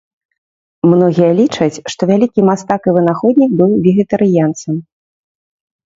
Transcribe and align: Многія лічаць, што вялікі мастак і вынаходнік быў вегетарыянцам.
Многія 0.93 1.27
лічаць, 1.39 1.81
што 1.93 2.01
вялікі 2.11 2.47
мастак 2.49 2.81
і 2.89 2.95
вынаходнік 2.97 3.51
быў 3.63 3.71
вегетарыянцам. 3.89 4.75